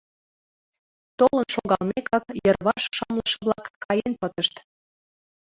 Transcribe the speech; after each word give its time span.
Толын 1.17 1.45
шогалмекак, 1.53 2.25
йырваш 2.43 2.83
шымлыше-влак 2.95 3.65
каен 3.83 4.13
пытышт. 4.21 4.55